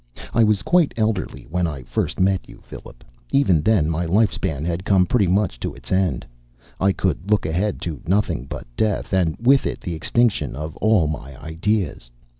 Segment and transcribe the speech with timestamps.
[0.33, 3.03] I was quite elderly when I first met you, Philip.
[3.31, 6.25] Even then my life span had come pretty much to its end.
[6.79, 11.05] I could look ahead to nothing but death, and with it the extinction of all
[11.05, 12.09] my ideas.